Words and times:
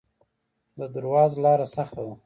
د 0.77 0.81
درواز 0.95 1.31
لاره 1.43 1.67
سخته 1.75 2.01
ده 2.07 2.13